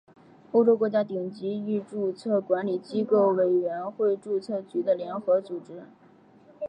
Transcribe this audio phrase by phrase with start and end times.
[0.51, 5.83] 欧洲国家顶级域注册管理机构委员会注册局的联合组织。